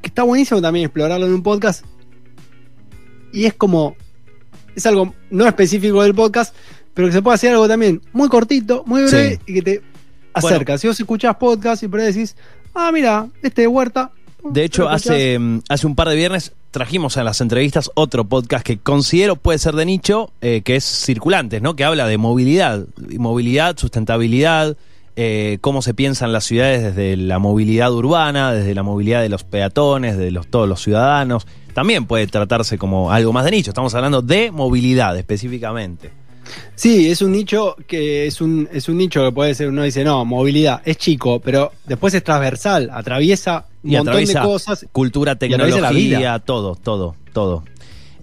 [0.00, 1.84] Que está buenísimo también explorarlo en un podcast.
[3.32, 3.96] Y es como.
[4.76, 6.54] Es algo no específico del podcast,
[6.94, 9.40] pero que se puede hacer algo también muy cortito, muy breve Sí.
[9.46, 9.82] y que te
[10.34, 10.76] acerca.
[10.76, 12.36] Si vos escuchás podcast y por ahí decís,
[12.74, 14.12] ah, mira, este de huerta.
[14.44, 18.64] De hecho, hace, mm, hace un par de viernes trajimos a las entrevistas otro podcast
[18.64, 21.74] que considero puede ser de nicho, eh, que es Circulantes, ¿no?
[21.74, 22.84] Que habla de movilidad,
[23.18, 24.76] movilidad, sustentabilidad,
[25.16, 29.44] eh, cómo se piensan las ciudades desde la movilidad urbana, desde la movilidad de los
[29.44, 31.46] peatones, de los, todos los ciudadanos.
[31.72, 33.70] También puede tratarse como algo más de nicho.
[33.70, 36.10] Estamos hablando de movilidad específicamente.
[36.74, 40.04] Sí, es un nicho que es un, es un nicho que puede ser, uno dice,
[40.04, 44.86] no, movilidad, es chico, pero después es transversal, atraviesa un Y montón atraviesa de cosas,
[44.92, 46.38] cultura, la tecnología, vida.
[46.40, 47.64] todo, todo, todo.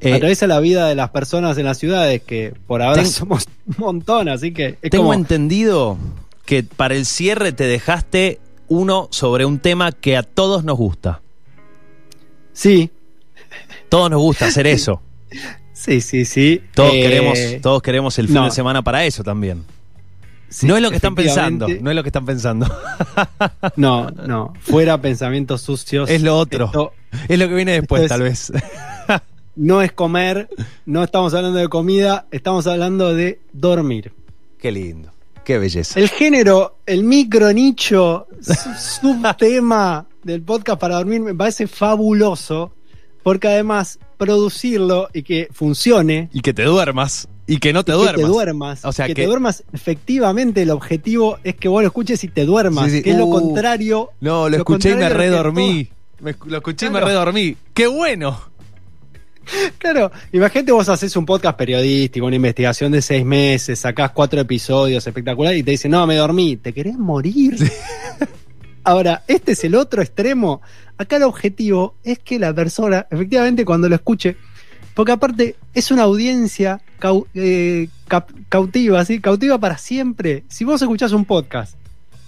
[0.02, 3.48] Eh, atraviesa la vida de las personas en las ciudades, que por ahora Ten- somos
[3.66, 5.98] un montón, así que es Tengo como, entendido
[6.46, 11.22] que para el cierre te dejaste uno sobre un tema que a todos nos gusta.
[12.52, 12.90] sí,
[13.90, 15.02] Todos nos gusta hacer eso.
[15.74, 16.62] sí, sí, sí.
[16.74, 18.46] Todos Eh, queremos, todos queremos el fin no.
[18.46, 19.64] de semana para eso también.
[20.54, 22.66] Sí, no es lo que están pensando, no es lo que están pensando.
[23.76, 26.10] No, no, fuera pensamientos sucios.
[26.10, 26.66] Es lo otro.
[26.66, 26.94] Esto
[27.28, 28.52] es lo que viene después, es- tal vez.
[29.56, 30.50] no es comer,
[30.86, 34.14] no estamos hablando de comida, estamos hablando de dormir.
[34.60, 35.12] Qué lindo,
[35.44, 36.00] qué belleza.
[36.00, 42.72] El género, el micro nicho, su- subtema del podcast para dormir me parece fabuloso,
[43.24, 47.28] porque además producirlo y que funcione Y que te duermas.
[47.46, 48.16] Y que no te y duermas.
[48.16, 48.86] Que te duermas.
[48.86, 49.64] O sea, que, que- te duermas.
[49.74, 52.86] Efectivamente, el objetivo es que vos lo escuches y te duermas.
[52.92, 53.04] Sí, sí.
[53.04, 53.32] Que es lo Uh.
[53.32, 54.10] contrario.
[54.22, 55.90] No, lo, Lo escuché y me redormí.
[56.22, 57.08] Me lo escuché y me Claro.
[57.08, 57.58] redormí.
[57.74, 58.40] ¡Qué bueno!
[59.78, 65.06] Claro, imagínate vos haces un podcast periodístico, una investigación de seis meses, sacás cuatro episodios
[65.06, 67.58] espectaculares y te dicen, no, me dormí, ¿te querés morir?
[68.86, 70.62] Ahora, este es el otro extremo.
[70.98, 74.38] Acá el objetivo es que la persona, efectivamente, cuando lo escuche,
[74.94, 77.88] porque aparte es una audiencia cau- eh,
[78.50, 79.20] cautiva, ¿sí?
[79.20, 80.44] Cautiva para siempre.
[80.50, 81.76] Si vos escuchás un podcast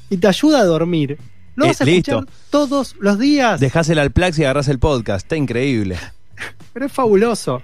[0.10, 1.18] y te ayuda a dormir,
[1.56, 3.60] lo Eh, vas a escuchar todos los días.
[3.60, 5.26] Dejásela al Plax y agarrás el podcast.
[5.26, 5.98] Está increíble.
[6.74, 7.62] Pero es fabuloso.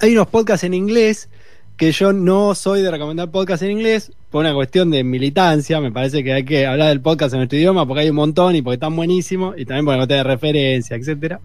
[0.00, 1.28] Hay unos podcasts en inglés
[1.76, 5.80] que yo no soy de recomendar podcasts en inglés por una cuestión de militancia.
[5.80, 8.56] Me parece que hay que hablar del podcast en nuestro idioma porque hay un montón
[8.56, 11.40] y porque están buenísimos y también porque no tiene referencia, etcétera.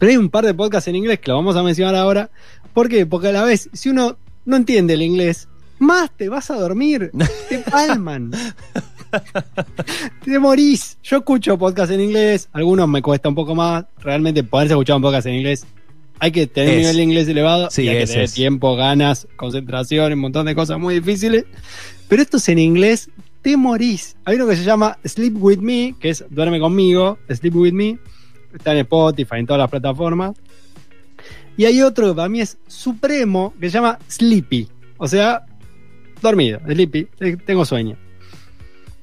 [0.00, 2.30] Pero hay un par de podcasts en inglés que lo vamos a mencionar ahora.
[2.74, 3.06] ¿Por qué?
[3.06, 5.46] Porque a la vez, si uno no entiende el inglés,
[5.78, 7.12] más te vas a dormir,
[7.48, 8.32] te palman.
[10.24, 10.98] te morís.
[11.02, 13.84] Yo escucho podcasts en inglés, algunos me cuesta un poco más.
[14.00, 15.66] Realmente poderse escuchar un podcast en inglés,
[16.18, 18.32] hay que tener un nivel de inglés elevado Sí, y hay que tener es.
[18.34, 21.44] tiempo, ganas, concentración, un montón de cosas muy difíciles.
[22.08, 23.08] Pero esto es en inglés,
[23.42, 24.16] te morís.
[24.24, 27.98] Hay uno que se llama Sleep With Me, que es Duerme conmigo, Sleep With Me.
[28.54, 30.36] Está en Spotify, en todas las plataformas.
[31.56, 34.68] Y hay otro que para mí es supremo, que se llama Sleepy.
[34.96, 35.44] O sea,
[36.22, 37.08] dormido, Sleepy,
[37.44, 37.96] tengo sueño.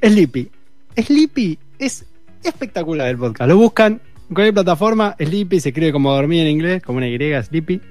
[0.02, 0.50] Sleepy.
[0.96, 2.06] Sleepy es
[2.44, 3.50] espectacular el podcast.
[3.50, 5.16] Lo buscan en cualquier plataforma.
[5.20, 7.82] Sleepy se escribe como dormir en inglés, como una Y, Sleepy.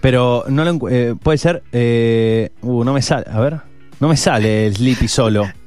[0.00, 1.62] Pero no lo eh, puede ser.
[1.72, 3.24] eh, uh, no me sale.
[3.30, 3.60] A ver.
[4.00, 5.44] No me sale el Sleepy solo.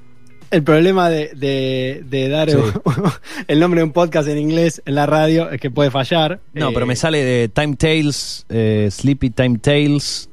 [0.55, 2.57] El problema de, de- de dar Sí.
[3.47, 6.39] el nombre de un podcast en inglés en la radio es que puede fallar.
[6.53, 10.29] No, Eh, pero me sale de Time Tales, eh, Sleepy Time Tales.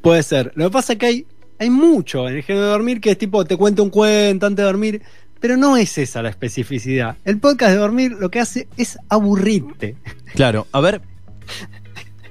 [0.00, 0.52] Puede ser.
[0.54, 1.26] Lo que pasa es que hay,
[1.58, 4.58] hay mucho en el género de dormir que es tipo, te cuento un cuento antes
[4.58, 5.02] de dormir,
[5.40, 7.16] pero no es esa la especificidad.
[7.24, 9.96] El podcast de dormir lo que hace es aburrirte.
[10.34, 11.00] Claro, a ver.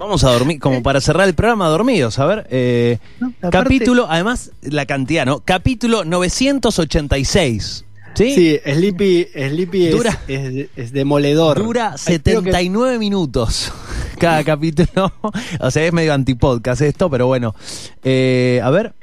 [0.03, 2.19] Vamos a dormir, como para cerrar el programa, dormidos.
[2.19, 2.45] A ver.
[2.49, 3.33] eh, ¿no?
[3.41, 5.39] Aparte- capítulo, además, la cantidad, ¿no?
[5.39, 7.85] Capítulo 986.
[8.15, 8.35] ¿Sí?
[8.35, 11.57] Sí, Sleepy, Sleepy es, Dura- es, es demoledor.
[11.63, 13.71] Dura Ay, creo que- 79 minutos
[14.19, 15.11] cada capítulo.
[15.59, 17.55] O sea, es medio antipodcast esto, pero bueno.
[18.03, 18.93] Eh, a ver.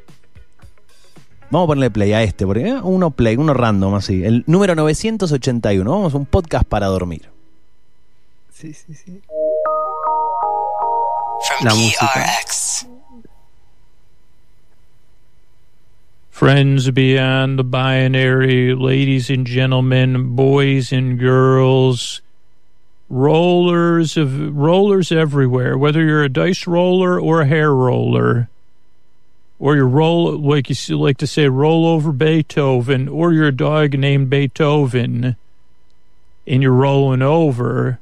[1.51, 4.23] Vamos a ponerle play a este, porque eh, uno play, uno random así.
[4.23, 5.91] El número 981.
[5.91, 7.23] Vamos a un podcast para dormir.
[8.53, 9.21] Sí, sí, sí.
[11.47, 12.07] From La música.
[12.09, 12.87] PRX.
[16.31, 22.21] Friends beyond the binary, ladies and gentlemen, boys and girls,
[23.11, 25.77] rollers of rollers everywhere.
[25.77, 28.49] Whether you're a dice roller or a hair roller,
[29.59, 33.99] or you roll like you s- like to say, roll over Beethoven, or you're dog
[33.99, 35.37] named Beethoven,
[36.47, 37.99] and you're rolling over,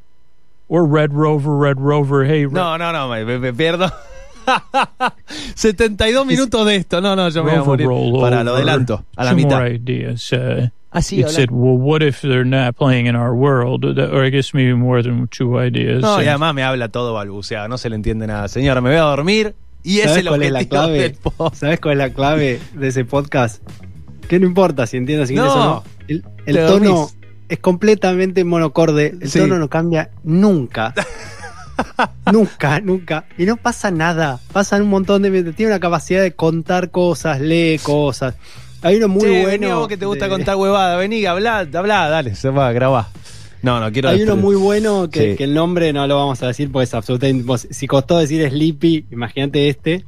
[0.68, 2.24] or Red Rover, Red Rover.
[2.24, 3.92] Hey, Red No, no, no, me, me- me pierdo.
[5.54, 7.00] 72 minutos de esto.
[7.00, 7.88] No, no, yo me voy a morir.
[8.20, 9.04] Para, lo adelanto.
[9.16, 9.58] A la mitad.
[9.58, 10.32] more ideas.
[10.32, 13.84] Uh, Ah, sí, it habla- said, well, what if they're not playing in our world?
[13.84, 16.00] Or I guess maybe more than two ideas.
[16.00, 18.48] No, y además me habla todo balbuceado, no se le entiende nada.
[18.48, 20.98] Señora, me voy a dormir y es ¿Sabes el cuál es objetivo la clave?
[21.00, 21.60] del podcast.
[21.60, 23.62] ¿Sabes cuál es la clave de ese podcast?
[24.28, 25.54] Que no importa si entiendes inglés No.
[25.54, 25.84] o no.
[26.08, 27.17] El, el tono dormís.
[27.48, 29.16] Es completamente monocorde.
[29.20, 29.38] El Sí.
[29.40, 30.94] tono no cambia nunca.
[32.32, 33.24] nunca, nunca.
[33.36, 34.40] Y no pasa nada.
[34.52, 35.52] Pasan un montón de.
[35.52, 38.34] Tiene una capacidad de contar cosas, lee cosas.
[38.82, 39.48] Hay uno muy Che, bueno.
[39.48, 43.08] vení vos que te gusta de- contar huevada, vení, hablá, hablá, dale, se va, grabá.
[43.60, 45.36] No, no, quiero Hay uno muy bueno que, Sí.
[45.36, 47.44] que el nombre no lo vamos a decir porque es absolutamente.
[47.72, 50.04] Si costó decir Sleepy, imagínate este.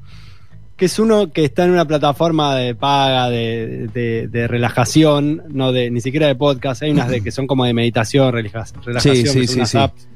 [0.81, 5.73] Que es uno que está en una plataforma de paga, de, de- de relajación, no
[5.73, 6.83] de ni siquiera de podcast.
[6.83, 9.21] Hay unas de que son como de meditación, relajación, Sí,
[9.57, 10.09] unas apps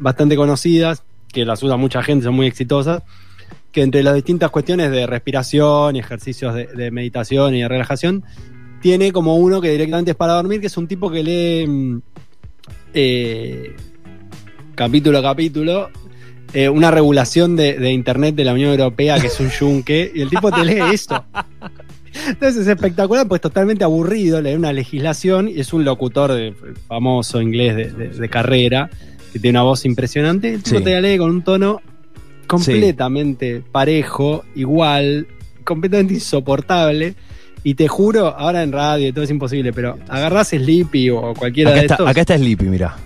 [0.00, 3.04] bastante conocidas, que las usa mucha gente, son muy exitosas.
[3.70, 8.24] Que entre las distintas cuestiones de respiración y ejercicios de, de meditación y de relajación,
[8.82, 12.02] tiene como uno que directamente es para dormir, que es un tipo que lee mm,
[12.94, 13.76] eh,
[14.74, 15.88] capítulo a capítulo
[16.54, 20.20] eh, una regulación de, de Internet de la Unión Europea, que es un yunque, y
[20.22, 21.24] el tipo te lee eso.
[22.26, 26.54] Entonces es espectacular, pues totalmente aburrido, lee una legislación y es un locutor de,
[26.86, 28.90] famoso inglés de, de- de carrera,
[29.32, 30.52] que tiene una voz impresionante.
[30.54, 30.84] El tipo Sí.
[30.84, 31.80] te la lee con un tono
[32.46, 35.26] completamente parejo, igual,
[35.64, 37.14] completamente insoportable.
[37.64, 41.70] Y te juro, ahora en radio y todo es imposible, pero agarrás Sleepy o cualquiera
[41.70, 42.08] Acá de está, estos.
[42.08, 42.96] acá está Sleepy, mirá.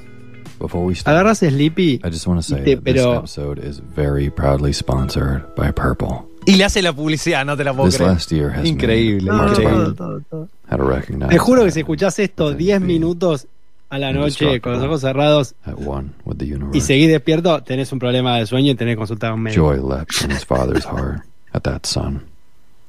[0.59, 2.01] Before we start, Agarras Sleepy.
[2.03, 5.71] I just want to say Te- that this pero- episode is very proudly sponsored by
[5.71, 6.25] Purple.
[6.47, 8.11] Y le hace la publicidad, no te la puedo This creer.
[8.13, 9.95] last year has Increíble, increíble.
[9.97, 10.49] Todo, todo.
[10.71, 13.47] how to recognize Te juro que si escuchás esto 10 minutos
[13.91, 16.79] a la noche con los ojos cerrados at one with the universe.
[16.79, 19.63] y seguís despierto, tenés un problema de sueño y tenés que consultar a un médico.
[19.73, 22.23] Joy leapt in his father's heart at that son,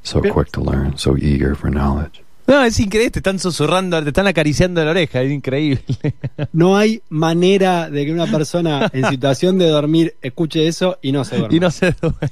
[0.03, 2.21] so Pero- quick to learn, so eager for knowledge.
[2.47, 5.83] No, es increíble, te están susurrando, te están acariciando la oreja, es increíble.
[6.53, 11.25] No hay manera de que una persona en situación de dormir escuche eso y no
[11.25, 11.55] se duerma.
[11.55, 12.29] y no se duerme.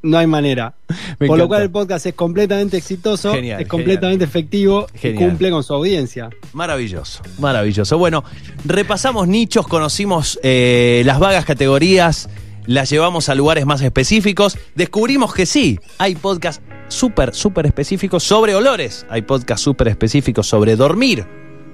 [0.00, 0.74] No hay manera.
[1.18, 5.22] Me Por lo cual el podcast es completamente exitoso, Genial, es completamente efectivo Genial.
[5.22, 6.30] y cumple con su audiencia.
[6.52, 7.98] Maravilloso, maravilloso.
[7.98, 8.22] Bueno,
[8.64, 12.28] repasamos nichos, conocimos eh, las vagas categorías,
[12.66, 18.54] las llevamos a lugares más específicos, descubrimos que sí, hay podcasts súper, súper específicos sobre
[18.54, 21.24] olores, hay podcasts súper específicos sobre dormir,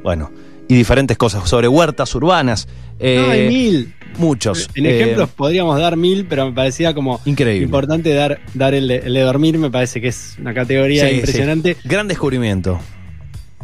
[0.03, 0.31] bueno,
[0.69, 2.69] y diferentes cosas, sobre huertas urbanas.
[2.99, 3.95] eh, no, hay mil.
[4.17, 4.69] Muchos.
[4.77, 7.65] En eh, ejemplos podríamos dar mil, pero me parecía como Increíble.
[7.65, 11.17] importante dar, dar el, de, el de dormir, me parece que es una categoría Sí,
[11.17, 11.75] impresionante.
[11.75, 11.89] sí.
[11.89, 12.79] Gran descubrimiento.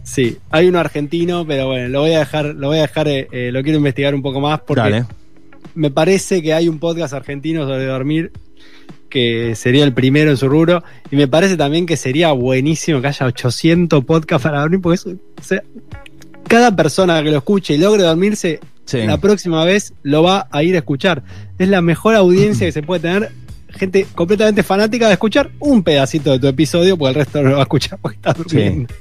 [0.03, 3.29] Sí, hay uno argentino, pero bueno, lo voy a dejar, lo voy a dejar, eh,
[3.31, 5.05] eh, lo quiero investigar un poco más porque Dale.
[5.77, 8.33] me parece que hay un podcast argentino sobre dormir
[9.11, 13.09] que sería el primero en su rubro y me parece también que sería buenísimo que
[13.09, 15.63] haya 800 podcasts para dormir porque eso, o sea,
[16.49, 18.99] cada persona que lo escuche y logre dormirse Sí.
[19.07, 21.23] la próxima vez lo va a ir a escuchar.
[21.59, 23.31] Es la mejor audiencia que se puede tener.
[23.69, 27.55] Gente completamente fanática de escuchar un pedacito de tu episodio, porque el resto no lo
[27.57, 28.93] va a escuchar porque está durmiendo.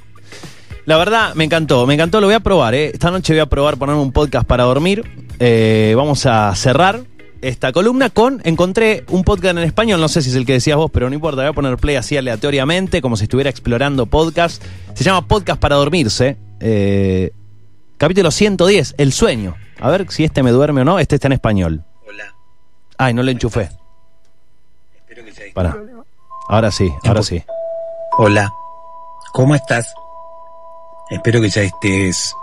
[0.86, 2.74] La verdad, me encantó, me encantó, lo voy a probar.
[2.74, 2.90] ¿eh?
[2.94, 5.04] Esta noche voy a probar poner un podcast para dormir.
[5.40, 7.00] Eh, vamos a cerrar
[7.42, 10.76] esta columna con, encontré un podcast en español, no sé si es el que decías
[10.76, 14.62] vos, pero no importa, voy a poner play así aleatoriamente, como si estuviera explorando podcast.
[14.94, 16.36] Se llama Podcast para dormirse.
[16.60, 17.32] Eh,
[17.96, 19.56] capítulo 110, El sueño.
[19.78, 21.84] A ver si este me duerme o no, este está en español.
[22.06, 22.34] Hola,
[22.98, 23.70] Ay, no le enchufé.
[24.94, 25.76] espero que Pará.
[26.48, 27.42] Ahora sí, ahora sí.
[28.18, 28.52] Hola,
[29.32, 29.94] ¿cómo estás?
[31.08, 32.34] Espero que ya estés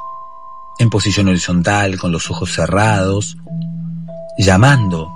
[0.80, 3.38] en posición horizontal, con los ojos cerrados,
[4.38, 5.12] llamando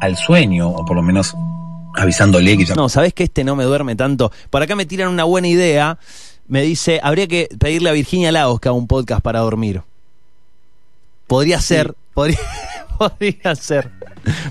[0.00, 1.34] al sueño, o por lo menos
[1.96, 4.32] avisándole que ya No, ¿sabés que este no me duerme tanto?
[4.50, 5.98] Por acá me tiran una buena idea.
[6.48, 9.80] Me dice, habría que pedirle a Virginia Lagos que haga un podcast para dormir.
[11.26, 12.38] Podría ser, podría,
[12.98, 13.90] podría ser,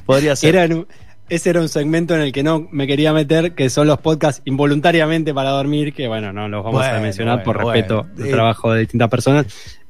[0.06, 0.56] podría ser.
[0.56, 0.88] Era un-
[1.30, 4.42] ese era un segmento en el que no me quería meter, que son los podcasts
[4.46, 8.26] involuntariamente para dormir, que bueno, no los vamos a Bueno, mencionar por respeto bueno.
[8.26, 9.46] al trabajo de distintas personas,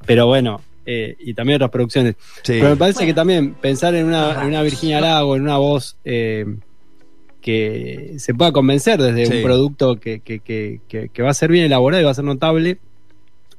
[0.06, 2.16] pero bueno, eh, y también otras producciones.
[2.42, 2.54] Sí.
[2.58, 5.96] Pero me parece que también pensar en una, en una Virginia Lago, en una voz
[6.04, 6.44] eh,
[7.40, 9.36] que se pueda convencer desde Sí.
[9.38, 12.14] un producto que, que, que, que- que va a ser bien elaborado y va a
[12.14, 12.78] ser notable,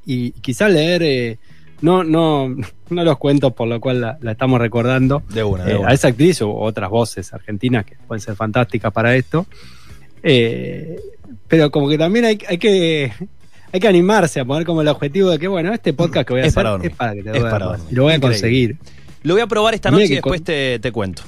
[0.06, 1.38] y quizás leer, eh,
[1.82, 2.56] no, no,
[2.90, 5.90] no los cuentos por lo cual la, la estamos recordando, De una, de eh, una.
[5.90, 9.46] a esa actriz u otras voces argentinas que pueden ser fantásticas para esto.
[10.24, 11.00] Eh,
[11.48, 13.12] pero como que también hay, hay que
[13.72, 16.42] hay que animarse a poner como el objetivo de que, bueno, este podcast que voy
[16.42, 16.92] a Es hacer para dormir.
[16.92, 17.86] es para que te Es para dormir.
[17.92, 18.36] Lo voy a Increíble.
[18.40, 18.78] conseguir.
[19.24, 21.24] Lo voy a probar esta noche y después con- te, te cuento.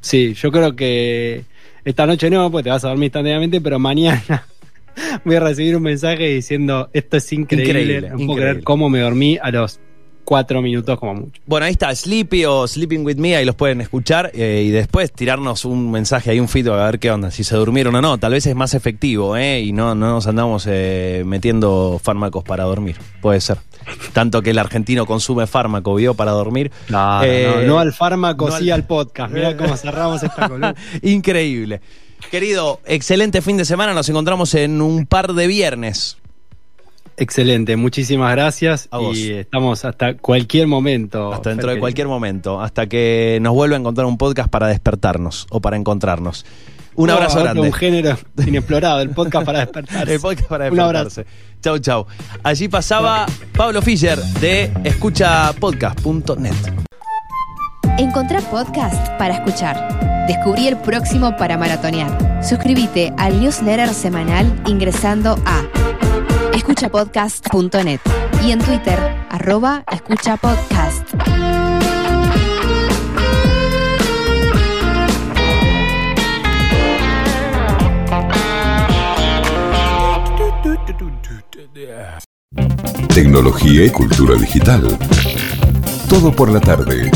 [0.00, 1.44] Sí, yo creo que
[1.84, 4.44] esta noche no, pues te vas a dormir instantáneamente, pero mañana
[5.24, 8.42] voy a recibir un mensaje diciendo esto es increíble, Increíble, no puedo increíble.
[8.50, 9.80] creer cómo me dormí a los
[10.24, 11.40] cuatro minutos como mucho.
[11.46, 15.12] Bueno, ahí está, Sleepy o Sleeping With Me, ahí los pueden escuchar eh, y después
[15.12, 18.18] tirarnos un mensaje ahí, un feedback a ver qué onda, si se durmieron o no.
[18.18, 19.60] Tal vez es más efectivo, ¿eh?
[19.60, 22.96] Y no, no nos andamos eh, metiendo fármacos para dormir.
[23.20, 23.58] Puede ser.
[24.12, 26.14] Tanto que el argentino consume fármaco, ¿vio?
[26.14, 26.70] Para dormir.
[26.88, 29.32] No, Eh, no, no al fármaco, no sí al- al podcast.
[29.32, 30.74] Mirá cómo cerramos esta columna.
[31.02, 31.80] Increíble.
[32.30, 33.92] Querido, excelente fin de semana.
[33.94, 36.16] Nos encontramos en un par de viernes.
[37.22, 38.88] Excelente, muchísimas gracias.
[38.90, 39.16] A vos.
[39.16, 41.32] Y estamos hasta cualquier momento.
[41.32, 42.60] Hasta dentro de cualquier momento.
[42.60, 46.44] Hasta que nos vuelva a encontrar un podcast para despertarnos o para encontrarnos.
[46.96, 47.60] Un abrazo grande.
[47.60, 50.08] Un género inexplorado, el podcast para despertar.
[50.10, 51.24] El podcast para despertarse.
[51.62, 52.06] Chau, chau.
[52.42, 56.54] Allí pasaba Pablo Fischer de escuchapodcast.net.
[57.98, 60.26] Encontrá podcast para escuchar.
[60.26, 62.42] Descubrí el próximo para maratonear.
[62.42, 65.62] Suscríbete al newsletter semanal ingresando a
[66.54, 68.00] escuchapodcast.net
[68.44, 68.98] y en Twitter,
[69.30, 71.08] arroba escuchapodcast.
[83.14, 84.98] Tecnología y cultura digital.
[86.08, 87.10] Todo por la tarde.